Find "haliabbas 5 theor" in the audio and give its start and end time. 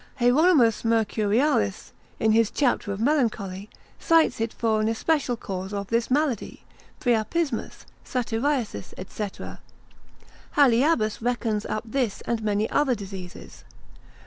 10.57-10.69